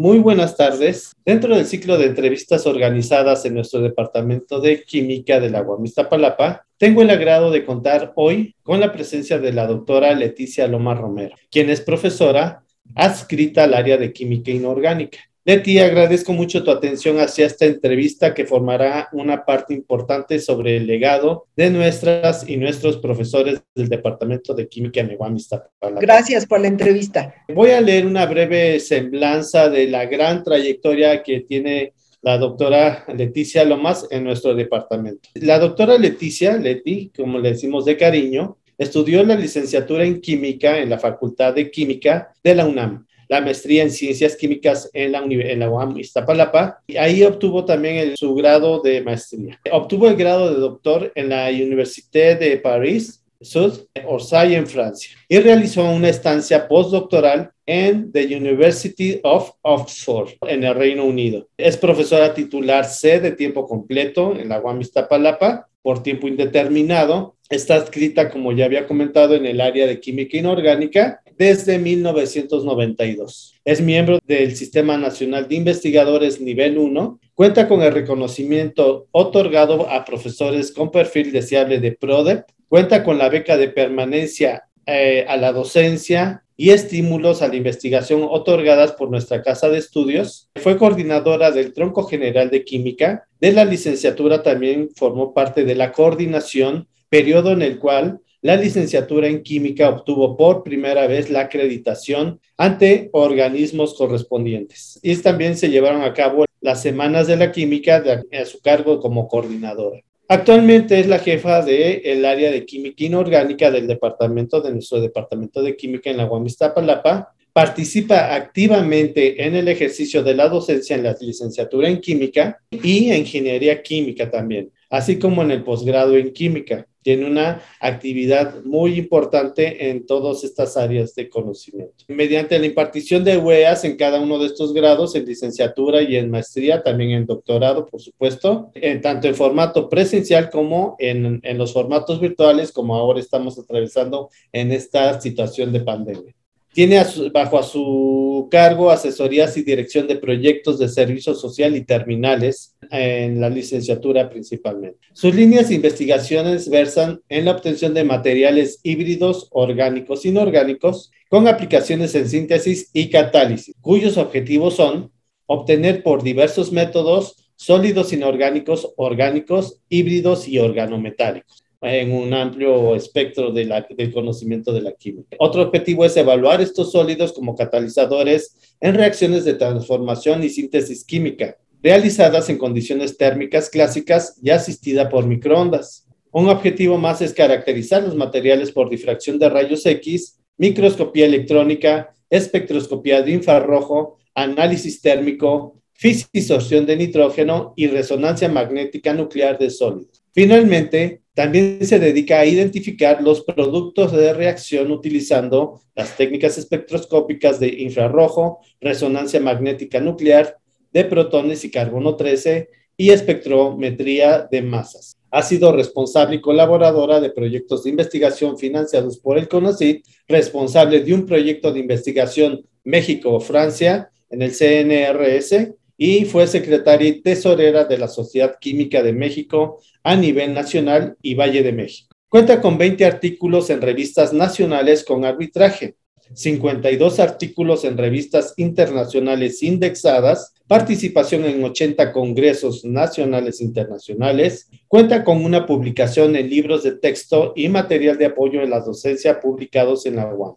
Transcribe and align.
Muy 0.00 0.18
buenas 0.18 0.56
tardes. 0.56 1.12
Dentro 1.26 1.54
del 1.54 1.66
ciclo 1.66 1.98
de 1.98 2.06
entrevistas 2.06 2.66
organizadas 2.66 3.44
en 3.44 3.52
nuestro 3.52 3.82
departamento 3.82 4.58
de 4.58 4.82
química 4.82 5.38
de 5.40 5.50
la 5.50 5.62
Palapa, 6.08 6.64
tengo 6.78 7.02
el 7.02 7.10
agrado 7.10 7.50
de 7.50 7.66
contar 7.66 8.14
hoy 8.16 8.54
con 8.62 8.80
la 8.80 8.94
presencia 8.94 9.38
de 9.38 9.52
la 9.52 9.66
doctora 9.66 10.14
Leticia 10.14 10.66
Loma 10.68 10.94
Romero, 10.94 11.36
quien 11.50 11.68
es 11.68 11.82
profesora 11.82 12.64
adscrita 12.94 13.64
al 13.64 13.74
área 13.74 13.98
de 13.98 14.10
química 14.10 14.50
inorgánica. 14.50 15.18
Leti, 15.50 15.80
agradezco 15.80 16.32
mucho 16.32 16.62
tu 16.62 16.70
atención 16.70 17.18
hacia 17.18 17.44
esta 17.44 17.66
entrevista 17.66 18.34
que 18.34 18.46
formará 18.46 19.08
una 19.10 19.44
parte 19.44 19.74
importante 19.74 20.38
sobre 20.38 20.76
el 20.76 20.86
legado 20.86 21.48
de 21.56 21.70
nuestras 21.70 22.48
y 22.48 22.56
nuestros 22.56 22.98
profesores 22.98 23.60
del 23.74 23.88
Departamento 23.88 24.54
de 24.54 24.68
Química 24.68 25.00
en 25.00 25.10
Iztapalapa. 25.34 26.00
Gracias 26.00 26.46
por 26.46 26.60
la 26.60 26.68
entrevista. 26.68 27.34
Voy 27.52 27.70
a 27.70 27.80
leer 27.80 28.06
una 28.06 28.26
breve 28.26 28.78
semblanza 28.78 29.68
de 29.68 29.88
la 29.88 30.06
gran 30.06 30.44
trayectoria 30.44 31.20
que 31.24 31.40
tiene 31.40 31.94
la 32.22 32.38
doctora 32.38 33.04
Leticia 33.12 33.64
Lomas 33.64 34.06
en 34.12 34.22
nuestro 34.22 34.54
departamento. 34.54 35.30
La 35.34 35.58
doctora 35.58 35.98
Leticia, 35.98 36.56
Leti, 36.58 37.10
como 37.16 37.40
le 37.40 37.50
decimos 37.50 37.84
de 37.86 37.96
cariño, 37.96 38.58
estudió 38.78 39.24
la 39.24 39.34
licenciatura 39.34 40.04
en 40.04 40.20
química 40.20 40.78
en 40.78 40.90
la 40.90 41.00
Facultad 41.00 41.54
de 41.54 41.72
Química 41.72 42.32
de 42.44 42.54
la 42.54 42.66
UNAM 42.66 43.04
la 43.30 43.40
maestría 43.40 43.84
en 43.84 43.92
ciencias 43.92 44.34
químicas 44.34 44.90
en 44.92 45.12
la, 45.12 45.20
en 45.20 45.60
la 45.60 45.70
UAM 45.70 45.96
Iztapalapa 45.96 46.82
y 46.88 46.96
ahí 46.96 47.22
obtuvo 47.22 47.64
también 47.64 48.16
su 48.16 48.34
grado 48.34 48.80
de 48.80 49.00
maestría. 49.02 49.60
Obtuvo 49.70 50.08
el 50.08 50.16
grado 50.16 50.52
de 50.52 50.58
doctor 50.58 51.12
en 51.14 51.28
la 51.28 51.48
Université 51.48 52.34
de 52.34 52.56
París, 52.56 53.22
Sud, 53.40 53.86
Orsay 54.04 54.56
en 54.56 54.66
Francia 54.66 55.16
y 55.28 55.38
realizó 55.38 55.88
una 55.88 56.08
estancia 56.08 56.66
postdoctoral 56.66 57.52
en 57.66 58.10
the 58.10 58.36
University 58.36 59.20
of 59.22 59.52
Oxford 59.62 60.30
en 60.48 60.64
el 60.64 60.74
Reino 60.74 61.04
Unido. 61.04 61.46
Es 61.56 61.76
profesora 61.76 62.34
titular 62.34 62.84
C 62.84 63.20
de 63.20 63.30
tiempo 63.30 63.64
completo 63.64 64.34
en 64.36 64.48
la 64.48 64.60
UAM 64.60 64.80
Iztapalapa 64.80 65.68
por 65.82 66.02
tiempo 66.02 66.26
indeterminado. 66.26 67.36
Está 67.48 67.76
escrita, 67.76 68.28
como 68.28 68.52
ya 68.52 68.64
había 68.64 68.88
comentado, 68.88 69.36
en 69.36 69.46
el 69.46 69.60
área 69.60 69.86
de 69.86 70.00
química 70.00 70.36
inorgánica 70.36 71.22
desde 71.40 71.78
1992. 71.78 73.54
Es 73.64 73.80
miembro 73.80 74.18
del 74.26 74.54
Sistema 74.54 74.98
Nacional 74.98 75.48
de 75.48 75.54
Investigadores 75.54 76.38
Nivel 76.38 76.76
1. 76.76 77.18
Cuenta 77.32 77.66
con 77.66 77.80
el 77.80 77.94
reconocimiento 77.94 79.08
otorgado 79.10 79.88
a 79.88 80.04
profesores 80.04 80.70
con 80.70 80.90
perfil 80.90 81.32
deseable 81.32 81.80
de 81.80 81.92
PRODEP. 81.92 82.44
Cuenta 82.68 83.02
con 83.02 83.16
la 83.16 83.30
beca 83.30 83.56
de 83.56 83.70
permanencia 83.70 84.64
eh, 84.84 85.24
a 85.26 85.38
la 85.38 85.52
docencia 85.52 86.44
y 86.58 86.72
estímulos 86.72 87.40
a 87.40 87.48
la 87.48 87.56
investigación 87.56 88.20
otorgadas 88.22 88.92
por 88.92 89.10
nuestra 89.10 89.42
Casa 89.42 89.70
de 89.70 89.78
Estudios. 89.78 90.50
Fue 90.56 90.76
coordinadora 90.76 91.50
del 91.52 91.72
Tronco 91.72 92.02
General 92.02 92.50
de 92.50 92.64
Química. 92.64 93.26
De 93.40 93.52
la 93.52 93.64
licenciatura 93.64 94.42
también 94.42 94.90
formó 94.94 95.32
parte 95.32 95.64
de 95.64 95.74
la 95.74 95.90
coordinación, 95.90 96.86
periodo 97.08 97.52
en 97.52 97.62
el 97.62 97.78
cual 97.78 98.20
la 98.42 98.56
licenciatura 98.56 99.28
en 99.28 99.42
química 99.42 99.88
obtuvo 99.90 100.36
por 100.36 100.62
primera 100.62 101.06
vez 101.06 101.28
la 101.28 101.40
acreditación 101.40 102.40
ante 102.56 103.10
organismos 103.12 103.94
correspondientes. 103.94 104.98
Y 105.02 105.14
también 105.16 105.56
se 105.56 105.68
llevaron 105.68 106.02
a 106.02 106.14
cabo 106.14 106.46
las 106.60 106.80
semanas 106.80 107.26
de 107.26 107.36
la 107.36 107.52
química 107.52 108.02
a 108.32 108.44
su 108.44 108.60
cargo 108.60 109.00
como 109.00 109.28
coordinadora. 109.28 110.00
Actualmente 110.28 111.00
es 111.00 111.08
la 111.08 111.18
jefa 111.18 111.60
del 111.62 112.02
el 112.04 112.24
área 112.24 112.50
de 112.50 112.64
química 112.64 113.04
inorgánica 113.04 113.70
del 113.70 113.86
departamento 113.86 114.60
de 114.60 114.72
nuestro 114.72 115.00
departamento 115.00 115.62
de 115.62 115.76
química 115.76 116.08
en 116.08 116.18
la 116.18 116.24
Guamistapalapa. 116.24 117.34
Participa 117.52 118.34
activamente 118.34 119.44
en 119.44 119.56
el 119.56 119.66
ejercicio 119.66 120.22
de 120.22 120.34
la 120.34 120.48
docencia 120.48 120.94
en 120.94 121.02
la 121.02 121.16
licenciatura 121.20 121.88
en 121.88 122.00
química 122.00 122.60
y 122.70 123.12
ingeniería 123.12 123.82
química 123.82 124.30
también, 124.30 124.70
así 124.88 125.18
como 125.18 125.42
en 125.42 125.50
el 125.50 125.64
posgrado 125.64 126.16
en 126.16 126.32
química 126.32 126.86
tiene 127.02 127.26
una 127.26 127.62
actividad 127.80 128.62
muy 128.64 128.98
importante 128.98 129.90
en 129.90 130.06
todas 130.06 130.44
estas 130.44 130.76
áreas 130.76 131.14
de 131.14 131.28
conocimiento. 131.28 132.04
Mediante 132.08 132.58
la 132.58 132.66
impartición 132.66 133.24
de 133.24 133.38
UEAS 133.38 133.84
en 133.84 133.96
cada 133.96 134.20
uno 134.20 134.38
de 134.38 134.46
estos 134.46 134.72
grados, 134.72 135.14
en 135.14 135.24
licenciatura 135.24 136.02
y 136.02 136.16
en 136.16 136.30
maestría, 136.30 136.82
también 136.82 137.10
en 137.10 137.26
doctorado, 137.26 137.86
por 137.86 138.00
supuesto, 138.00 138.70
en 138.74 139.00
tanto 139.00 139.28
en 139.28 139.34
formato 139.34 139.88
presencial 139.88 140.50
como 140.50 140.96
en, 140.98 141.40
en 141.42 141.58
los 141.58 141.72
formatos 141.72 142.20
virtuales, 142.20 142.72
como 142.72 142.94
ahora 142.96 143.20
estamos 143.20 143.58
atravesando 143.58 144.28
en 144.52 144.72
esta 144.72 145.20
situación 145.20 145.72
de 145.72 145.80
pandemia. 145.80 146.34
Tiene 146.72 147.02
bajo 147.32 147.58
a 147.58 147.64
su 147.64 148.46
cargo 148.48 148.90
asesorías 148.90 149.56
y 149.56 149.62
dirección 149.62 150.06
de 150.06 150.16
proyectos 150.16 150.78
de 150.78 150.88
servicio 150.88 151.34
social 151.34 151.74
y 151.76 151.84
terminales 151.84 152.76
en 152.90 153.40
la 153.40 153.50
licenciatura 153.50 154.30
principalmente. 154.30 154.98
Sus 155.12 155.34
líneas 155.34 155.68
de 155.68 155.74
investigaciones 155.74 156.70
versan 156.70 157.20
en 157.28 157.46
la 157.46 157.52
obtención 157.52 157.92
de 157.92 158.04
materiales 158.04 158.78
híbridos 158.84 159.48
orgánicos 159.50 160.24
inorgánicos 160.24 161.10
con 161.28 161.48
aplicaciones 161.48 162.14
en 162.14 162.28
síntesis 162.28 162.90
y 162.92 163.10
catálisis, 163.10 163.74
cuyos 163.80 164.16
objetivos 164.16 164.76
son 164.76 165.10
obtener 165.46 166.04
por 166.04 166.22
diversos 166.22 166.70
métodos 166.70 167.50
sólidos 167.56 168.12
inorgánicos, 168.12 168.92
orgánicos, 168.96 169.80
híbridos 169.88 170.46
y 170.46 170.58
organometálicos 170.58 171.64
en 171.82 172.12
un 172.12 172.34
amplio 172.34 172.94
espectro 172.94 173.52
del 173.52 174.12
conocimiento 174.12 174.72
de 174.72 174.82
la 174.82 174.92
química. 174.92 175.36
Otro 175.38 175.62
objetivo 175.62 176.04
es 176.04 176.16
evaluar 176.16 176.60
estos 176.60 176.92
sólidos 176.92 177.32
como 177.32 177.56
catalizadores 177.56 178.76
en 178.80 178.94
reacciones 178.94 179.44
de 179.44 179.54
transformación 179.54 180.44
y 180.44 180.50
síntesis 180.50 181.04
química, 181.04 181.56
realizadas 181.82 182.50
en 182.50 182.58
condiciones 182.58 183.16
térmicas 183.16 183.70
clásicas 183.70 184.38
y 184.42 184.50
asistida 184.50 185.08
por 185.08 185.26
microondas. 185.26 186.06
Un 186.32 186.48
objetivo 186.48 186.98
más 186.98 187.22
es 187.22 187.32
caracterizar 187.32 188.02
los 188.02 188.14
materiales 188.14 188.70
por 188.70 188.90
difracción 188.90 189.38
de 189.38 189.48
rayos 189.48 189.84
X, 189.86 190.38
microscopía 190.58 191.26
electrónica, 191.26 192.14
espectroscopía 192.28 193.22
de 193.22 193.32
infrarrojo, 193.32 194.18
análisis 194.34 195.00
térmico, 195.00 195.80
fisisorción 195.92 196.86
de 196.86 196.96
nitrógeno 196.96 197.72
y 197.76 197.86
resonancia 197.88 198.48
magnética 198.48 199.12
nuclear 199.12 199.58
de 199.58 199.70
sólidos. 199.70 200.22
Finalmente, 200.32 201.19
también 201.34 201.84
se 201.86 201.98
dedica 201.98 202.40
a 202.40 202.46
identificar 202.46 203.22
los 203.22 203.42
productos 203.42 204.12
de 204.12 204.32
reacción 204.32 204.90
utilizando 204.90 205.80
las 205.94 206.16
técnicas 206.16 206.58
espectroscópicas 206.58 207.60
de 207.60 207.68
infrarrojo, 207.68 208.60
resonancia 208.80 209.40
magnética 209.40 210.00
nuclear, 210.00 210.58
de 210.92 211.04
protones 211.04 211.64
y 211.64 211.70
carbono 211.70 212.16
13 212.16 212.68
y 212.96 213.10
espectrometría 213.10 214.48
de 214.50 214.62
masas. 214.62 215.16
Ha 215.30 215.42
sido 215.42 215.72
responsable 215.72 216.36
y 216.36 216.40
colaboradora 216.40 217.20
de 217.20 217.30
proyectos 217.30 217.84
de 217.84 217.90
investigación 217.90 218.58
financiados 218.58 219.18
por 219.18 219.38
el 219.38 219.48
CONACYT, 219.48 220.04
responsable 220.26 221.00
de 221.00 221.14
un 221.14 221.24
proyecto 221.24 221.72
de 221.72 221.78
investigación 221.78 222.66
México-Francia 222.82 224.10
en 224.28 224.42
el 224.42 224.50
CNRS 224.50 225.74
y 226.02 226.24
fue 226.24 226.46
secretaria 226.46 227.08
y 227.08 227.20
tesorera 227.20 227.84
de 227.84 227.98
la 227.98 228.08
Sociedad 228.08 228.56
Química 228.58 229.02
de 229.02 229.12
México 229.12 229.82
a 230.02 230.16
nivel 230.16 230.54
nacional 230.54 231.18
y 231.20 231.34
Valle 231.34 231.62
de 231.62 231.74
México. 231.74 232.08
Cuenta 232.30 232.62
con 232.62 232.78
20 232.78 233.04
artículos 233.04 233.68
en 233.68 233.82
revistas 233.82 234.32
nacionales 234.32 235.04
con 235.04 235.26
arbitraje, 235.26 235.96
52 236.32 237.20
artículos 237.20 237.84
en 237.84 237.98
revistas 237.98 238.54
internacionales 238.56 239.62
indexadas, 239.62 240.54
participación 240.66 241.44
en 241.44 241.62
80 241.62 242.12
congresos 242.12 242.82
nacionales 242.82 243.60
e 243.60 243.64
internacionales, 243.64 244.70
cuenta 244.88 245.22
con 245.22 245.44
una 245.44 245.66
publicación 245.66 246.34
en 246.34 246.48
libros 246.48 246.82
de 246.82 246.92
texto 246.92 247.52
y 247.54 247.68
material 247.68 248.16
de 248.16 248.24
apoyo 248.24 248.62
en 248.62 248.70
la 248.70 248.80
docencia 248.80 249.38
publicados 249.38 250.06
en 250.06 250.16
la 250.16 250.34
UAM. 250.34 250.54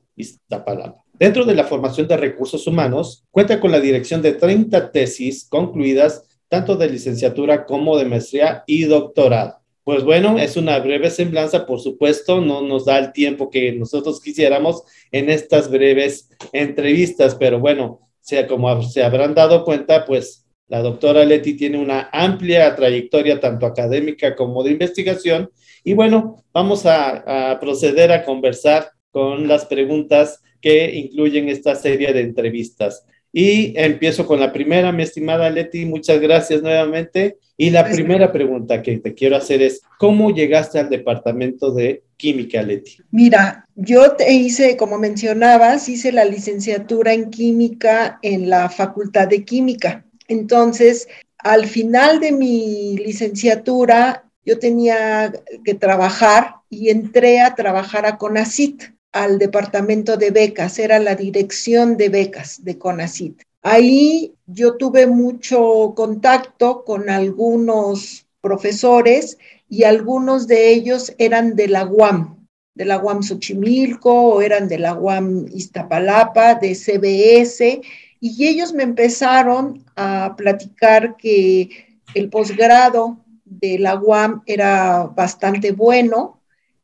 Dentro 1.19 1.46
de 1.46 1.53
la 1.53 1.63
formación 1.63 2.07
de 2.07 2.18
recursos 2.18 2.66
humanos, 2.66 3.24
cuenta 3.29 3.59
con 3.59 3.72
la 3.72 3.79
dirección 3.79 4.22
de 4.22 4.34
30 4.34 4.91
tesis 4.91 5.48
concluidas 5.48 6.24
tanto 6.50 6.75
de 6.75 6.89
licenciatura 6.89 7.65
como 7.65 7.98
de 7.98 8.06
maestría 8.06 8.63
y 8.65 8.86
doctorado. 8.86 9.57
Pues 9.83 10.04
bueno, 10.04 10.39
es 10.39 10.56
una 10.56 10.80
breve 10.80 11.10
semblanza, 11.10 11.65
por 11.65 11.80
supuesto, 11.81 12.42
no 12.42 12.62
nos 12.62 12.86
da 12.86 12.98
el 13.00 13.12
tiempo 13.12 13.50
que 13.50 13.74
nosotros 13.74 14.21
quisiéramos 14.21 14.83
en 15.12 15.30
estas 15.30 15.69
breves 15.69 16.30
entrevistas, 16.51 17.36
pero 17.36 17.59
bueno, 17.59 18.00
sea 18.19 18.48
como 18.48 18.81
se 18.81 19.04
habrán 19.04 19.36
dado 19.36 19.66
cuenta, 19.66 20.06
pues 20.06 20.45
la 20.68 20.81
doctora 20.81 21.25
Leti 21.25 21.56
tiene 21.56 21.77
una 21.77 22.09
amplia 22.13 22.75
trayectoria 22.75 23.39
tanto 23.39 23.66
académica 23.66 24.36
como 24.36 24.63
de 24.63 24.71
investigación. 24.71 25.51
Y 25.83 25.94
bueno, 25.94 26.44
vamos 26.54 26.86
a, 26.86 27.51
a 27.51 27.59
proceder 27.59 28.12
a 28.12 28.24
conversar 28.24 28.89
con 29.12 29.48
las 29.48 29.66
preguntas 29.66 30.42
que 30.63 30.95
incluyen 30.95 31.50
esta 31.50 31.75
serie 31.75 32.13
de 32.13 32.21
entrevistas. 32.21 33.06
Y 33.33 33.74
empiezo 33.77 34.25
con 34.25 34.39
la 34.39 34.54
primera, 34.54 34.94
mi 34.94 35.04
estimada 35.04 35.50
Leti, 35.50 35.86
muchas 35.86 36.21
gracias 36.21 36.62
nuevamente. 36.62 37.38
Y 37.57 37.69
la 37.69 37.83
primera 37.83 38.31
pregunta 38.31 38.81
que 38.81 38.98
te 39.00 39.13
quiero 39.13 39.36
hacer 39.36 39.62
es, 39.62 39.81
¿cómo 40.00 40.33
llegaste 40.33 40.80
al 40.80 40.89
departamento 40.89 41.71
de 41.71 42.04
química, 42.15 42.63
Leti? 42.63 42.98
Mira, 43.12 43.68
yo 43.75 44.13
te 44.13 44.31
hice, 44.31 44.77
como 44.77 44.98
mencionabas, 44.98 45.89
hice 45.89 46.13
la 46.13 46.24
licenciatura 46.24 47.13
en 47.13 47.30
química 47.30 48.19
en 48.21 48.50
la 48.50 48.69
Facultad 48.69 49.27
de 49.27 49.44
Química. 49.44 50.06
Entonces, 50.30 51.09
al 51.39 51.66
final 51.66 52.21
de 52.21 52.31
mi 52.31 52.95
licenciatura, 52.98 54.30
yo 54.45 54.59
tenía 54.59 55.33
que 55.66 55.74
trabajar 55.74 56.56
y 56.69 56.89
entré 56.89 57.42
a 57.42 57.54
trabajar 57.54 58.06
a 58.06 58.18
CONACIT 58.18 58.94
al 59.13 59.38
departamento 59.38 60.18
de 60.18 60.31
becas, 60.31 60.80
era 60.80 61.00
la 61.00 61.15
dirección 61.15 61.95
de 61.98 62.10
becas 62.10 62.63
de 62.63 62.77
CONACIT. 62.77 63.44
Ahí 63.62 64.33
yo 64.45 64.75
tuve 64.75 65.07
mucho 65.07 65.94
contacto 65.95 66.83
con 66.83 67.10
algunos 67.10 68.25
profesores 68.42 69.38
y 69.69 69.86
algunos 69.86 70.48
de 70.48 70.69
ellos 70.71 71.13
eran 71.18 71.56
de 71.56 71.69
la 71.69 71.86
UAM, 71.86 72.45
de 72.75 72.86
la 72.86 72.98
UAM 72.98 73.24
Xochimilco 73.24 74.12
o 74.12 74.42
eran 74.42 74.68
de 74.68 74.80
la 74.80 74.95
UAM 74.95 75.45
Iztapalapa, 75.54 76.56
de 76.56 76.75
CBS, 76.75 77.81
y 78.19 78.48
ellos 78.48 78.74
me 78.74 78.83
empezaron 78.83 79.83
a 79.95 80.33
platicar 80.36 81.16
que 81.18 81.69
el 82.16 82.30
posgrado 82.30 83.18
de 83.45 83.80
la 83.80 84.00
UAM 84.00 84.42
era 84.45 85.04
bastante 85.04 85.71
bueno, 85.71 86.42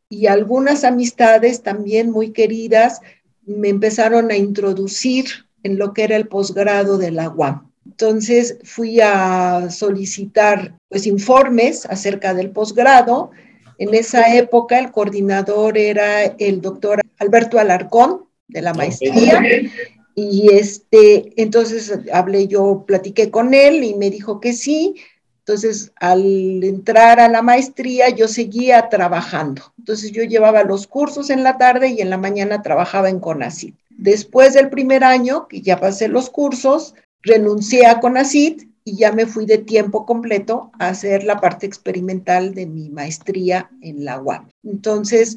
y 0.09 0.25
algunas 0.25 0.83
amistades 0.83 1.61
también 1.61 2.09
muy 2.09 2.31
queridas 2.31 3.01
me 3.45 3.69
empezaron 3.69 4.31
a 4.31 4.35
introducir 4.35 5.25
en 5.63 5.77
lo 5.77 5.93
que 5.93 6.03
era 6.03 6.15
el 6.15 6.27
posgrado 6.27 6.97
de 6.97 7.11
la 7.11 7.29
UAM. 7.29 7.69
Entonces 7.85 8.57
fui 8.63 8.99
a 9.01 9.69
solicitar 9.69 10.75
pues 10.89 11.05
informes 11.07 11.85
acerca 11.85 12.33
del 12.33 12.51
posgrado. 12.51 13.31
En 13.77 13.93
esa 13.93 14.35
época 14.35 14.79
el 14.79 14.91
coordinador 14.91 15.77
era 15.77 16.23
el 16.23 16.61
doctor 16.61 17.01
Alberto 17.19 17.59
Alarcón 17.59 18.25
de 18.47 18.61
la 18.61 18.73
maestría 18.73 19.41
y 20.15 20.49
este 20.53 21.33
entonces 21.41 21.93
hablé 22.11 22.47
yo 22.47 22.83
platiqué 22.85 23.29
con 23.29 23.53
él 23.53 23.83
y 23.83 23.93
me 23.95 24.09
dijo 24.09 24.39
que 24.39 24.53
sí 24.53 24.95
entonces, 25.49 25.91
al 25.95 26.63
entrar 26.63 27.19
a 27.19 27.27
la 27.27 27.41
maestría, 27.41 28.09
yo 28.09 28.27
seguía 28.27 28.87
trabajando. 28.87 29.63
Entonces, 29.79 30.11
yo 30.11 30.21
llevaba 30.21 30.63
los 30.63 30.85
cursos 30.85 31.31
en 31.31 31.41
la 31.41 31.57
tarde 31.57 31.87
y 31.87 32.01
en 32.01 32.11
la 32.11 32.19
mañana 32.19 32.61
trabajaba 32.61 33.09
en 33.09 33.19
CONACIT. 33.19 33.73
Después 33.89 34.53
del 34.53 34.69
primer 34.69 35.03
año, 35.03 35.47
que 35.47 35.61
ya 35.61 35.79
pasé 35.79 36.07
los 36.07 36.29
cursos, 36.29 36.93
renuncié 37.23 37.87
a 37.87 37.99
CONACIT 37.99 38.69
y 38.83 38.97
ya 38.97 39.11
me 39.11 39.25
fui 39.25 39.47
de 39.47 39.57
tiempo 39.57 40.05
completo 40.05 40.69
a 40.77 40.89
hacer 40.89 41.23
la 41.23 41.41
parte 41.41 41.65
experimental 41.65 42.53
de 42.53 42.67
mi 42.67 42.91
maestría 42.91 43.71
en 43.81 44.05
la 44.05 44.21
UAM. 44.21 44.49
Entonces, 44.63 45.35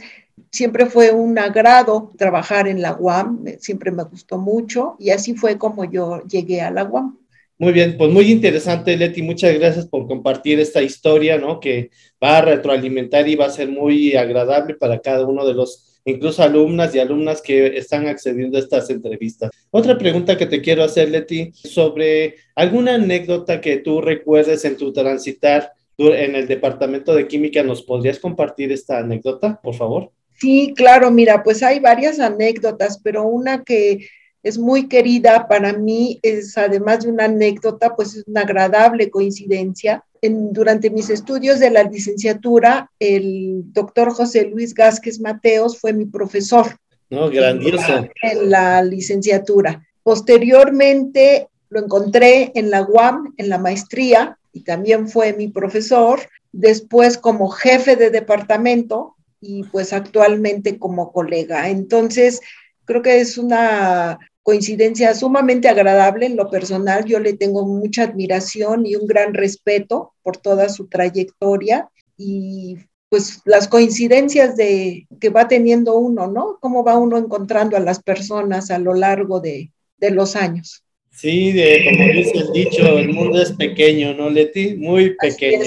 siempre 0.51 0.85
fue 0.85 1.11
un 1.11 1.39
agrado 1.39 2.13
trabajar 2.19 2.69
en 2.69 2.83
la 2.83 2.95
UAM, 2.95 3.47
siempre 3.59 3.91
me 3.91 4.03
gustó 4.05 4.37
mucho 4.37 4.95
y 4.99 5.09
así 5.09 5.35
fue 5.35 5.57
como 5.57 5.87
yo 5.87 6.23
llegué 6.25 6.61
a 6.61 6.71
la 6.71 6.85
UAM. 6.85 7.17
Muy 7.63 7.73
bien, 7.73 7.97
pues 7.97 8.11
muy 8.11 8.29
interesante, 8.29 8.97
Leti. 8.97 9.23
Muchas 9.23 9.57
gracias 9.57 9.87
por 9.87 10.09
compartir 10.09 10.59
esta 10.59 10.83
historia, 10.83 11.39
¿no? 11.39 11.61
Que 11.61 11.91
va 12.21 12.39
a 12.39 12.43
retroalimentar 12.43 13.29
y 13.29 13.37
va 13.37 13.47
a 13.47 13.51
ser 13.51 13.69
muy 13.69 14.17
agradable 14.17 14.75
para 14.75 14.99
cada 14.99 15.25
uno 15.25 15.47
de 15.47 15.55
los, 15.55 16.01
incluso 16.05 16.43
alumnas 16.43 16.93
y 16.93 16.99
alumnas 16.99 17.41
que 17.41 17.79
están 17.79 18.09
accediendo 18.09 18.59
a 18.59 18.61
estas 18.61 18.91
entrevistas. 18.91 19.53
Otra 19.71 19.97
pregunta 19.97 20.37
que 20.37 20.47
te 20.47 20.61
quiero 20.61 20.83
hacer, 20.83 21.11
Leti, 21.11 21.53
sobre 21.55 22.35
alguna 22.57 22.97
anécdota 22.97 23.61
que 23.61 23.77
tú 23.77 24.01
recuerdes 24.01 24.65
en 24.65 24.77
tu 24.77 24.93
transitar 24.93 25.71
en 25.99 26.35
el 26.35 26.49
departamento 26.49 27.15
de 27.15 27.29
química. 27.29 27.63
¿Nos 27.63 27.83
podrías 27.83 28.19
compartir 28.19 28.73
esta 28.73 28.99
anécdota, 28.99 29.61
por 29.63 29.77
favor? 29.77 30.11
Sí, 30.35 30.75
claro, 30.75 31.13
mira, 31.13 31.45
pues 31.45 31.63
hay 31.63 31.79
varias 31.79 32.19
anécdotas, 32.19 32.99
pero 33.05 33.23
una 33.23 33.63
que 33.63 34.09
es 34.43 34.59
muy 34.59 34.89
querida 34.89 35.47
para 35.47 35.73
mí, 35.73 36.19
es 36.23 36.59
además 36.59 37.05
de 37.05 37.11
una 37.11 37.25
anécdota, 37.25 37.95
pues 37.95 38.17
es 38.17 38.25
una 38.27 38.43
agradable 38.43 39.11
coincidencia. 39.11 40.05
En, 40.21 40.53
durante 40.53 40.91
mis 40.91 41.11
estudios 41.11 41.61
de 41.61 41.71
la 41.71 41.85
licenciatura, 41.85 42.91
el 42.99 43.63
doctor 43.73 44.13
José 44.13 44.45
Luis 44.47 44.75
Gásquez 44.75 45.21
Mateos 45.21 45.79
fue 45.79 45.93
mi 45.93 46.07
profesor. 46.07 46.77
No, 47.11 47.29
grandioso. 47.31 48.07
En 48.23 48.51
la 48.51 48.83
licenciatura. 48.83 49.87
Posteriormente 50.03 51.49
lo 51.69 51.81
encontré 51.81 52.53
en 52.55 52.71
la 52.71 52.83
UAM, 52.83 53.35
en 53.37 53.49
la 53.49 53.59
maestría, 53.59 54.39
y 54.53 54.63
también 54.63 55.09
fue 55.09 55.33
mi 55.33 55.49
profesor. 55.49 56.21
Después 56.53 57.17
como 57.17 57.49
jefe 57.49 57.97
de 57.97 58.11
departamento 58.11 59.17
y 59.41 59.65
pues 59.65 59.93
actualmente 59.93 60.79
como 60.79 61.13
colega. 61.13 61.69
Entonces, 61.69 62.41
creo 62.85 63.03
que 63.03 63.21
es 63.21 63.39
una 63.39 64.19
coincidencia 64.43 65.15
sumamente 65.15 65.69
agradable 65.69 66.27
en 66.27 66.37
lo 66.37 66.51
personal. 66.51 67.05
Yo 67.05 67.21
le 67.21 67.35
tengo 67.35 67.65
mucha 67.67 68.05
admiración 68.05 68.87
y 68.87 68.97
un 68.97 69.07
gran 69.07 69.35
respeto 69.35 70.15
por 70.23 70.37
toda 70.37 70.69
su 70.69 70.89
trayectoria 70.89 71.89
y 72.17 72.77
pues 73.09 73.43
las 73.45 73.69
coincidencias 73.69 74.57
de 74.57 75.07
que 75.21 75.29
va 75.29 75.47
teniendo 75.47 75.99
uno, 75.99 76.29
¿no? 76.29 76.59
Cómo 76.61 76.83
va 76.83 76.97
uno 76.97 77.19
encontrando 77.19 77.77
a 77.77 77.81
las 77.81 78.03
personas 78.03 78.71
a 78.71 78.79
lo 78.79 78.95
largo 78.95 79.39
de, 79.41 79.71
los 80.01 80.35
años. 80.35 80.83
Sí, 81.11 81.53
de, 81.53 81.85
como 81.85 82.13
dice 82.13 82.39
el 82.39 82.53
dicho, 82.53 82.99
el 82.99 83.13
mundo 83.13 83.41
es 83.41 83.53
pequeño, 83.53 84.15
¿no, 84.15 84.31
Leti? 84.31 84.75
Muy 84.77 85.15
pequeño. 85.15 85.63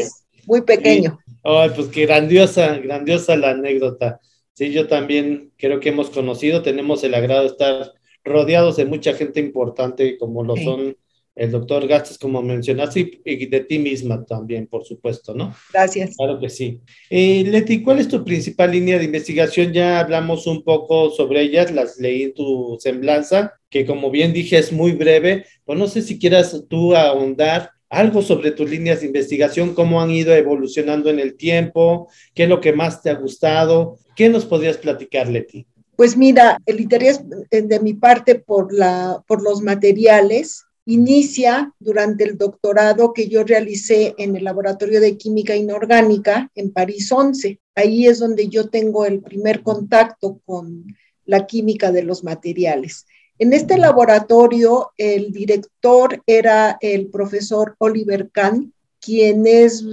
muy 0.45 0.61
pequeño. 0.61 1.19
Ay, 1.43 1.69
pues 1.75 1.87
qué 1.89 2.07
grandiosa, 2.07 2.79
grandiosa 2.79 3.37
la 3.37 3.51
anécdota. 3.51 4.19
Sí, 4.53 4.71
yo 4.71 4.87
también 4.87 5.51
creo 5.57 5.79
que 5.79 5.89
hemos 5.89 6.09
conocido, 6.09 6.63
tenemos 6.63 7.03
el 7.03 7.13
agrado 7.13 7.41
de 7.41 7.47
estar 7.49 7.93
rodeados 8.25 8.75
de 8.77 8.85
mucha 8.85 9.13
gente 9.13 9.39
importante, 9.39 10.17
como 10.17 10.43
lo 10.43 10.57
son 10.57 10.97
el 11.35 11.51
doctor 11.51 11.85
Gastes, 11.85 12.17
como 12.17 12.41
mencionaste, 12.41 13.21
y 13.25 13.45
de 13.45 13.59
ti 13.61 13.77
misma 13.77 14.25
también, 14.25 14.67
por 14.67 14.85
supuesto, 14.85 15.33
¿no? 15.33 15.53
Gracias. 15.73 16.15
Claro 16.15 16.39
que 16.39 16.49
sí. 16.49 16.79
Eh, 17.09 17.43
Leti, 17.45 17.83
¿cuál 17.83 17.99
es 17.99 18.07
tu 18.07 18.23
principal 18.23 18.71
línea 18.71 18.97
de 18.97 19.05
investigación? 19.05 19.73
Ya 19.73 19.99
hablamos 19.99 20.47
un 20.47 20.63
poco 20.63 21.11
sobre 21.11 21.41
ellas, 21.41 21.71
las 21.71 21.99
leí 21.99 22.23
en 22.23 22.33
tu 22.33 22.77
semblanza, 22.79 23.53
que 23.69 23.85
como 23.85 24.11
bien 24.11 24.31
dije 24.31 24.57
es 24.57 24.71
muy 24.71 24.93
breve, 24.93 25.45
pues 25.65 25.77
no 25.77 25.87
sé 25.87 26.01
si 26.01 26.17
quieras 26.17 26.63
tú 26.69 26.95
ahondar 26.95 27.71
algo 27.89 28.21
sobre 28.21 28.51
tus 28.51 28.69
líneas 28.69 29.01
de 29.01 29.07
investigación, 29.07 29.75
cómo 29.75 30.01
han 30.01 30.11
ido 30.11 30.33
evolucionando 30.33 31.09
en 31.09 31.19
el 31.19 31.35
tiempo, 31.35 32.09
qué 32.33 32.43
es 32.43 32.49
lo 32.49 32.61
que 32.61 32.73
más 32.73 33.01
te 33.01 33.09
ha 33.09 33.15
gustado, 33.15 33.99
¿qué 34.15 34.29
nos 34.29 34.45
podrías 34.45 34.77
platicar, 34.77 35.27
Leti? 35.29 35.67
Pues 35.95 36.17
mira, 36.17 36.59
el 36.65 36.81
interés 36.81 37.21
eh, 37.51 37.61
de 37.61 37.79
mi 37.79 37.93
parte 37.93 38.35
por, 38.35 38.73
los 38.73 39.61
materiales 39.61 40.65
inicia 40.85 41.73
durante 41.79 42.25
el 42.25 42.37
doctorado 42.37 43.13
que 43.13 43.27
yo 43.27 43.43
realicé 43.43 44.13
en 44.17 44.35
el 44.35 44.43
Laboratorio 44.43 44.99
de 44.99 45.17
Química 45.17 45.55
Inorgánica 45.55 46.51
en 46.53 46.71
París 46.71 47.11
11. 47.11 47.59
Ahí 47.75 48.07
es 48.07 48.19
donde 48.19 48.49
yo 48.49 48.69
tengo 48.69 49.05
el 49.05 49.21
primer 49.21 49.63
contacto 49.63 50.41
con 50.45 50.85
la 51.25 51.47
química 51.47 51.91
de 51.91 52.03
los 52.03 52.23
materiales. 52.23 53.05
En 53.39 53.53
este 53.53 53.77
laboratorio, 53.77 54.91
el 54.97 55.31
director 55.31 56.21
era 56.27 56.77
el 56.81 57.07
profesor 57.07 57.75
Oliver 57.79 58.29
Kahn, 58.31 58.73
quien 58.99 59.47
es 59.47 59.83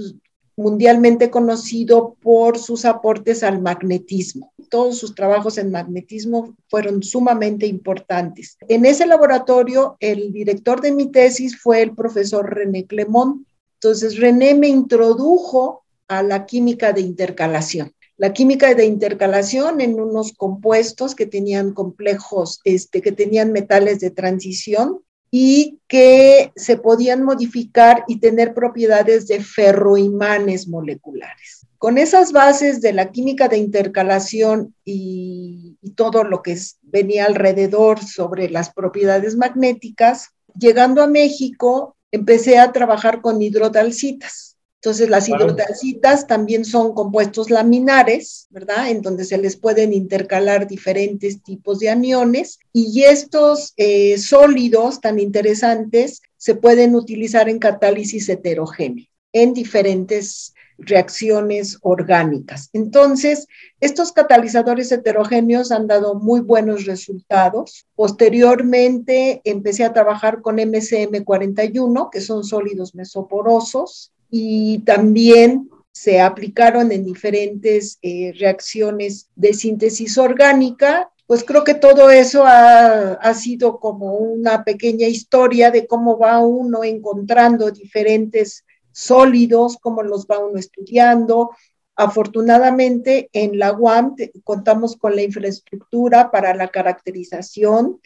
mundialmente 0.55 1.29
conocido 1.29 2.15
por 2.21 2.59
sus 2.59 2.85
aportes 2.85 3.43
al 3.43 3.61
magnetismo. 3.61 4.52
Todos 4.73 4.97
sus 4.97 5.13
trabajos 5.13 5.59
en 5.59 5.69
magnetismo 5.69 6.55
fueron 6.67 7.03
sumamente 7.03 7.67
importantes. 7.67 8.57
En 8.67 8.85
ese 8.85 9.05
laboratorio, 9.05 9.97
el 9.99 10.33
director 10.33 10.81
de 10.81 10.91
mi 10.91 11.11
tesis 11.11 11.61
fue 11.61 11.83
el 11.83 11.93
profesor 11.93 12.51
René 12.51 12.87
Clemón. 12.87 13.45
Entonces, 13.75 14.17
René 14.17 14.55
me 14.55 14.69
introdujo 14.69 15.83
a 16.07 16.23
la 16.23 16.47
química 16.47 16.91
de 16.91 17.01
intercalación. 17.01 17.93
La 18.17 18.33
química 18.33 18.73
de 18.73 18.85
intercalación 18.85 19.79
en 19.79 20.01
unos 20.01 20.33
compuestos 20.33 21.13
que 21.13 21.27
tenían 21.27 21.73
complejos, 21.75 22.59
este, 22.63 23.03
que 23.03 23.11
tenían 23.11 23.51
metales 23.51 23.99
de 23.99 24.09
transición 24.09 25.03
y 25.29 25.77
que 25.87 26.51
se 26.55 26.77
podían 26.77 27.21
modificar 27.21 28.05
y 28.07 28.19
tener 28.19 28.55
propiedades 28.55 29.27
de 29.27 29.39
ferroimanes 29.39 30.67
moleculares. 30.67 31.62
Con 31.83 31.97
esas 31.97 32.31
bases 32.31 32.79
de 32.79 32.93
la 32.93 33.11
química 33.11 33.49
de 33.49 33.57
intercalación 33.57 34.73
y, 34.85 35.75
todo 35.97 36.23
lo 36.23 36.41
que 36.41 36.57
venía 36.81 37.25
alrededor 37.25 38.01
sobre 38.01 38.49
las 38.49 38.73
propiedades 38.73 39.35
magnéticas, 39.35 40.29
llegando 40.57 41.03
a 41.03 41.07
México, 41.07 41.97
empecé 42.09 42.57
a 42.57 42.71
trabajar 42.71 43.19
con 43.19 43.41
hidrodalcitas. 43.41 44.55
Entonces, 44.75 45.09
las 45.09 45.27
hidrotalcitas 45.27 46.25
también 46.25 46.63
son 46.63 46.93
compuestos 46.93 47.49
laminares, 47.49 48.47
¿verdad? 48.49 48.89
En 48.89 49.01
donde 49.01 49.25
se 49.25 49.37
les 49.37 49.57
pueden 49.57 49.91
intercalar 49.91 50.67
diferentes 50.67 51.43
tipos 51.43 51.79
de 51.79 51.89
aniones 51.89 52.59
y 52.71 53.03
estos 53.03 53.73
eh, 53.75 54.17
sólidos 54.19 55.01
tan 55.01 55.19
interesantes 55.19 56.21
se 56.37 56.55
pueden 56.55 56.95
utilizar 56.95 57.49
en 57.49 57.59
catálisis 57.59 58.29
heterogénea 58.29 59.05
en 59.33 59.53
diferentes 59.53 60.53
reacciones 60.85 61.77
orgánicas. 61.81 62.69
Entonces, 62.73 63.47
estos 63.79 64.11
catalizadores 64.11 64.91
heterogéneos 64.91 65.71
han 65.71 65.87
dado 65.87 66.15
muy 66.15 66.41
buenos 66.41 66.85
resultados. 66.85 67.85
Posteriormente, 67.95 69.41
empecé 69.43 69.83
a 69.83 69.93
trabajar 69.93 70.41
con 70.41 70.57
MCM41, 70.57 72.09
que 72.11 72.21
son 72.21 72.43
sólidos 72.43 72.95
mesoporosos, 72.95 74.11
y 74.29 74.79
también 74.79 75.69
se 75.91 76.19
aplicaron 76.19 76.91
en 76.91 77.05
diferentes 77.05 77.99
eh, 78.01 78.33
reacciones 78.39 79.29
de 79.35 79.53
síntesis 79.53 80.17
orgánica. 80.17 81.11
Pues 81.27 81.43
creo 81.43 81.63
que 81.63 81.75
todo 81.75 82.09
eso 82.09 82.43
ha, 82.45 83.13
ha 83.13 83.33
sido 83.35 83.79
como 83.79 84.15
una 84.15 84.63
pequeña 84.63 85.07
historia 85.07 85.71
de 85.71 85.85
cómo 85.87 86.17
va 86.17 86.39
uno 86.39 86.83
encontrando 86.83 87.71
diferentes 87.71 88.65
sólidos, 88.93 89.77
cómo 89.81 90.03
los 90.03 90.25
va 90.25 90.39
uno 90.39 90.57
estudiando. 90.57 91.49
Afortunadamente, 91.95 93.29
en 93.33 93.59
la 93.59 93.73
UAM 93.73 94.15
contamos 94.43 94.95
con 94.95 95.15
la 95.15 95.23
infraestructura 95.23 96.31
para 96.31 96.55
la 96.55 96.69
caracterización, 96.69 97.99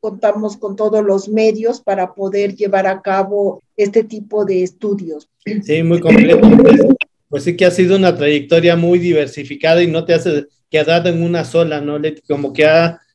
contamos 0.00 0.56
con 0.56 0.76
todos 0.76 1.04
los 1.04 1.28
medios 1.28 1.80
para 1.80 2.14
poder 2.14 2.54
llevar 2.54 2.86
a 2.86 3.02
cabo 3.02 3.62
este 3.76 4.04
tipo 4.04 4.44
de 4.44 4.62
estudios. 4.62 5.28
Sí, 5.64 5.82
muy 5.82 6.00
completo. 6.00 6.40
Pues, 6.62 6.80
pues 7.28 7.44
sí 7.44 7.56
que 7.56 7.64
ha 7.64 7.70
sido 7.70 7.96
una 7.96 8.14
trayectoria 8.14 8.76
muy 8.76 8.98
diversificada 8.98 9.82
y 9.82 9.88
no 9.88 10.04
te 10.04 10.14
has 10.14 10.28
quedado 10.70 11.08
en 11.08 11.22
una 11.22 11.44
sola, 11.44 11.80
¿no? 11.80 11.98
Como 12.28 12.52
que 12.52 12.66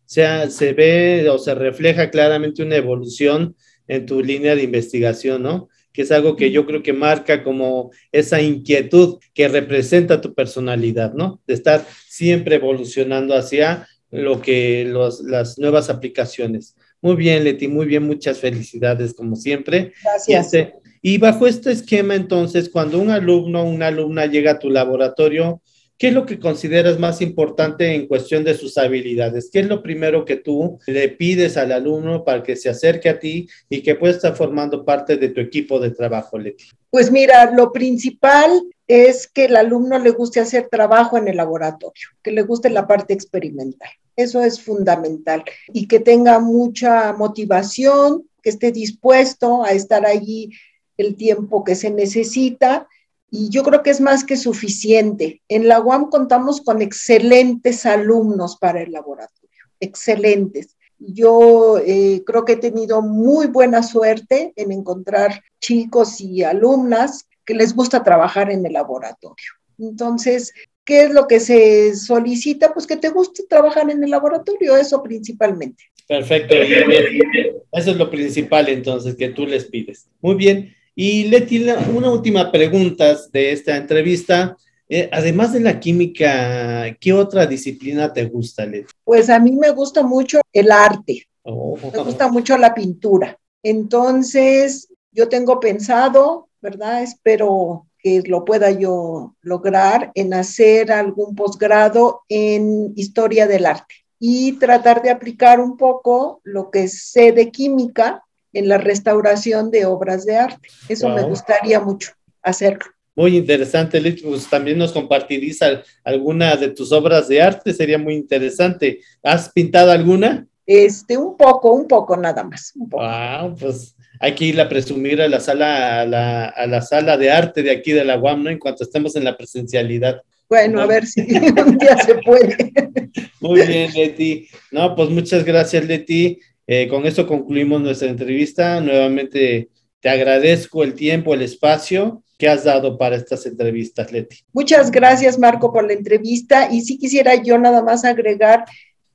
se, 0.06 0.50
se 0.52 0.74
ve 0.74 1.30
o 1.30 1.38
se 1.38 1.56
refleja 1.56 2.10
claramente 2.10 2.64
una 2.64 2.76
evolución 2.76 3.56
en 3.88 4.06
tu 4.06 4.22
línea 4.22 4.56
de 4.56 4.64
investigación, 4.64 5.44
¿no? 5.44 5.70
Que 6.00 6.04
es 6.04 6.14
algo 6.14 6.38
que 6.38 6.50
yo 6.50 6.66
creo 6.66 6.82
que 6.82 6.94
marca 6.94 7.44
como 7.44 7.92
esa 8.14 8.42
inquietud 8.42 9.18
que 9.34 9.50
representa 9.50 10.22
tu 10.22 10.34
personalidad, 10.34 11.14
¿no? 11.14 11.42
De 11.46 11.54
estar 11.54 11.86
siempre 12.08 12.56
evolucionando 12.56 13.36
hacia 13.36 13.86
lo 14.10 14.42
que 14.42 14.90
las 15.26 15.60
nuevas 15.60 15.90
aplicaciones. 15.90 16.78
Muy 17.02 17.18
bien, 17.18 17.44
Leti, 17.44 17.68
muy 17.68 17.86
bien, 17.86 18.04
muchas 18.04 18.40
felicidades 18.40 19.14
como 19.14 19.36
siempre. 19.36 19.92
Gracias. 20.02 20.30
Y, 20.54 20.58
este, 20.58 20.74
y 21.02 21.18
bajo 21.18 21.48
este 21.48 21.74
esquema, 21.74 22.16
entonces, 22.16 22.70
cuando 22.70 22.98
un 22.98 23.10
alumno 23.10 23.64
o 23.64 23.70
una 23.70 23.88
alumna 23.88 24.26
llega 24.26 24.52
a 24.52 24.60
tu 24.60 24.70
laboratorio, 24.70 25.62
¿Qué 26.00 26.08
es 26.08 26.14
lo 26.14 26.26
que 26.26 26.40
consideras 26.40 26.98
más 26.98 27.20
importante 27.20 27.94
en 27.94 28.08
cuestión 28.08 28.46
de 28.46 28.54
sus 28.54 28.78
habilidades? 28.78 29.50
¿Qué 29.52 29.60
es 29.60 29.68
lo 29.68 29.84
primero 29.84 30.24
que 30.24 30.38
tú 30.38 30.80
le 30.88 31.10
pides 31.10 31.58
al 31.58 31.74
alumno 31.74 32.24
para 32.24 32.42
que 32.42 32.56
se 32.56 32.70
acerque 32.70 33.10
a 33.10 33.20
ti 33.20 33.50
y 33.70 33.84
que 33.84 33.96
pueda 33.96 34.14
estar 34.14 34.34
formando 34.34 34.86
parte 34.86 35.18
de 35.18 35.28
tu 35.28 35.42
equipo 35.42 35.78
de 35.78 35.92
trabajo, 35.92 36.38
Leti? 36.38 36.70
Pues 36.90 37.12
mira, 37.12 37.52
lo 37.52 37.74
principal 37.74 38.64
es 38.88 39.28
que 39.28 39.46
el 39.46 39.58
alumno 39.58 40.00
le 40.00 40.12
guste 40.12 40.40
hacer 40.40 40.70
trabajo 40.72 41.18
en 41.18 41.28
el 41.28 41.36
laboratorio, 41.36 42.08
que 42.24 42.32
le 42.32 42.44
guste 42.44 42.70
la 42.70 42.88
parte 42.88 43.14
experimental. 43.14 43.92
Eso 44.16 44.42
es 44.42 44.62
fundamental 44.62 45.44
y 45.74 45.86
que 45.86 46.00
tenga 46.00 46.40
mucha 46.40 47.12
motivación, 47.12 48.24
que 48.42 48.52
esté 48.52 48.72
dispuesto 48.72 49.66
a 49.66 49.72
estar 49.72 50.06
allí 50.06 50.52
el 50.96 51.18
tiempo 51.18 51.66
que 51.66 51.76
se 51.76 51.90
necesita 51.90 52.88
y 53.32 53.50
yo 53.50 53.64
creo 53.64 53.84
que 53.84 53.90
es 53.90 54.02
más 54.02 54.24
que 54.24 54.38
suficiente. 54.38 55.42
En 55.48 55.68
la 55.68 55.80
UAM 55.80 56.10
contamos 56.10 56.62
con 56.62 56.82
excelentes 56.82 57.86
alumnos 57.86 58.58
para 58.58 58.82
el 58.82 58.92
laboratorio, 58.92 59.66
excelentes. 59.80 60.76
Yo 60.98 61.78
eh, 61.86 62.24
creo 62.26 62.44
que 62.44 62.54
he 62.54 62.58
tenido 62.58 63.02
muy 63.02 63.48
buena 63.48 63.84
suerte 63.84 64.54
en 64.56 64.72
encontrar 64.72 65.44
chicos 65.62 66.20
y 66.20 66.44
alumnas 66.44 67.28
que 67.46 67.54
les 67.54 67.74
gusta 67.74 68.04
trabajar 68.04 68.52
en 68.52 68.66
el 68.66 68.74
laboratorio. 68.74 69.52
Entonces, 69.78 70.54
¿qué 70.84 71.04
es 71.04 71.12
lo 71.12 71.28
que 71.28 71.40
se 71.40 71.96
solicita? 71.96 72.74
Pues 72.74 72.86
que 72.86 72.98
te 72.98 73.10
guste 73.10 73.44
trabajar 73.48 73.90
en 73.90 74.04
el 74.04 74.10
laboratorio, 74.10 74.76
eso 74.76 75.02
principalmente. 75.02 75.86
Perfecto. 76.08 76.56
Eso 76.56 77.92
es 77.92 77.98
lo 77.98 78.10
principal 78.10 78.68
entonces 78.68 79.16
que 79.16 79.30
tú 79.30 79.46
les 79.46 79.66
pides. 79.66 80.10
Muy 80.22 80.36
bien. 80.36 80.76
Y 81.02 81.30
Leti, 81.30 81.66
una 81.96 82.12
última 82.12 82.52
pregunta 82.52 83.18
de 83.32 83.54
esta 83.54 83.78
entrevista. 83.78 84.58
Eh, 84.90 85.10
además 85.14 85.54
de 85.54 85.62
la 85.62 85.80
química, 85.80 86.94
¿qué 87.00 87.14
otra 87.14 87.46
disciplina 87.46 88.12
te 88.12 88.26
gusta, 88.26 88.66
Leti? 88.66 88.94
Pues 89.06 89.30
a 89.30 89.40
mí 89.40 89.54
me 89.54 89.70
gusta 89.70 90.04
mucho 90.04 90.42
el 90.52 90.70
arte. 90.70 91.26
Oh. 91.44 91.78
Me 91.94 92.04
gusta 92.04 92.28
mucho 92.28 92.58
la 92.58 92.76
pintura. 92.76 93.40
Entonces, 93.64 94.90
yo 95.14 95.30
tengo 95.30 95.62
pensado, 95.62 96.50
¿verdad? 96.60 97.02
Espero 97.02 97.88
que 97.98 98.22
lo 98.26 98.44
pueda 98.44 98.70
yo 98.72 99.36
lograr 99.40 100.12
en 100.16 100.34
hacer 100.34 100.92
algún 100.92 101.34
posgrado 101.34 102.24
en 102.28 102.92
historia 102.98 103.48
del 103.48 103.68
arte 103.68 103.96
y 104.20 104.60
tratar 104.60 105.02
de 105.02 105.12
aplicar 105.12 105.62
un 105.62 105.78
poco 105.78 106.42
lo 106.44 106.70
que 106.70 106.90
sé 106.90 107.32
de 107.32 107.52
química 107.52 108.26
en 108.54 108.68
la 108.68 108.78
restauración 108.78 109.72
de 109.72 109.86
obras 109.86 110.26
de 110.26 110.38
arte. 110.38 110.70
Eso 110.88 111.10
me 111.10 111.24
gustaría 111.24 111.80
mucho 111.80 112.12
hacerlo. 112.42 112.86
Muy 113.16 113.36
interesante, 113.36 114.00
Liz. 114.00 114.22
Pues 114.24 114.48
también 114.50 114.78
nos 114.78 114.92
compartirís 114.92 115.60
alguna 116.04 116.56
de 116.56 116.70
tus 116.70 116.92
obras 116.92 117.28
de 117.28 117.42
arte, 117.42 117.74
sería 117.74 117.98
muy 117.98 118.16
interesante. 118.16 119.02
¿Has 119.22 119.50
pintado 119.50 119.92
alguna? 119.92 120.48
Este, 120.66 121.18
un 121.18 121.36
poco, 121.36 121.74
un 121.74 121.88
poco 121.88 122.16
nada 122.16 122.44
más. 122.44 122.72
Wow, 122.76 123.56
pues 123.60 123.96
hay 124.20 124.36
que 124.36 124.46
ir 124.46 124.62
a 124.62 124.70
presumir 124.70 125.22
a 125.22 125.28
la 125.28 125.40
sala, 125.40 126.02
a 126.02 126.06
la, 126.06 126.46
a 126.46 126.68
la, 126.68 126.82
sala 126.82 127.18
de 127.18 127.32
arte 127.32 127.64
de 127.64 127.72
aquí 127.72 127.92
de 127.92 128.06
la 128.06 128.20
UAM, 128.20 128.44
¿no? 128.44 128.50
En 128.50 128.60
cuanto 128.60 128.84
estemos 128.84 129.16
en 129.16 129.24
la 129.24 129.36
presencialidad. 129.36 130.22
Bueno, 130.48 130.82
a 130.82 130.88
ver 130.88 131.06
si 131.06 131.22
un 131.66 131.78
día 131.78 131.98
se 131.98 132.16
puede. 132.16 132.72
Muy 133.40 133.66
bien, 133.66 133.92
Leti. 133.94 134.48
No, 134.72 134.96
pues 134.96 135.10
muchas 135.10 135.44
gracias, 135.44 135.86
Leti. 135.86 136.40
Eh, 136.72 136.88
con 136.88 137.08
esto 137.08 137.26
concluimos 137.26 137.82
nuestra 137.82 138.10
entrevista. 138.10 138.80
Nuevamente 138.80 139.72
te 140.00 140.08
agradezco 140.08 140.84
el 140.84 140.94
tiempo, 140.94 141.34
el 141.34 141.42
espacio 141.42 142.22
que 142.38 142.48
has 142.48 142.64
dado 142.64 142.96
para 142.96 143.16
estas 143.16 143.48
entrevistas, 143.48 144.12
Leti. 144.12 144.42
Muchas 144.54 144.92
gracias, 144.92 145.40
Marco, 145.40 145.74
por 145.74 145.88
la 145.88 145.94
entrevista. 145.94 146.72
Y 146.72 146.82
sí 146.82 147.00
quisiera 147.00 147.34
yo 147.42 147.58
nada 147.58 147.82
más 147.82 148.06
agregar 148.06 148.66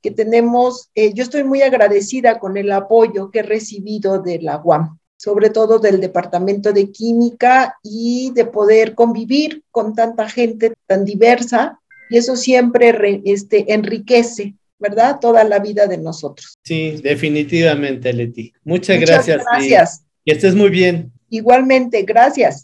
que 0.01 0.11
tenemos, 0.11 0.89
eh, 0.95 1.13
yo 1.13 1.23
estoy 1.23 1.45
muy 1.45 1.61
agradecida 1.61 2.39
con 2.39 2.57
el 2.57 2.69
apoyo 2.73 3.31
que 3.31 3.39
he 3.39 3.43
recibido 3.43 4.21
de 4.21 4.41
la 4.41 4.57
UAM, 4.61 4.99
sobre 5.15 5.49
todo 5.49 5.79
del 5.79 6.01
Departamento 6.01 6.73
de 6.73 6.91
Química 6.91 7.77
y 7.81 8.33
de 8.35 8.43
poder 8.43 8.95
convivir 8.95 9.63
con 9.71 9.95
tanta 9.95 10.27
gente 10.27 10.73
tan 10.87 11.05
diversa. 11.05 11.79
Y 12.09 12.17
eso 12.17 12.35
siempre 12.35 13.21
este, 13.23 13.73
enriquece 13.73 14.55
¿verdad? 14.79 15.19
Toda 15.19 15.43
la 15.43 15.59
vida 15.59 15.87
de 15.87 15.97
nosotros. 15.97 16.57
Sí, 16.63 16.99
definitivamente, 17.01 18.13
Leti. 18.13 18.53
Muchas, 18.63 18.97
Muchas 18.97 19.09
gracias. 19.09 19.43
Gracias. 19.51 20.05
Y, 20.23 20.31
y 20.31 20.33
estés 20.33 20.55
muy 20.55 20.69
bien. 20.69 21.11
Igualmente, 21.29 22.03
gracias. 22.03 22.53